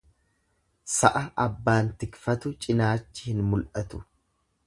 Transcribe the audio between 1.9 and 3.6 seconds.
tikfatu cinaachi hin